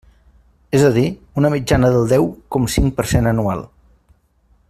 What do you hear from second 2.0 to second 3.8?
deu com cinc per cent anual.